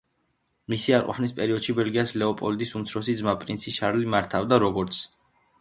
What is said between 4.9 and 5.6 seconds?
რეგენტი.